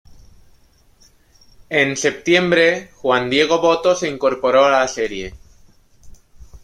En 1.69 1.95
septiembre, 1.95 2.89
Juan 2.95 3.29
Diego 3.29 3.59
Botto 3.61 3.93
se 3.93 4.09
incorporó 4.09 4.65
a 4.65 4.71
la 4.71 4.87
serie. 4.87 5.35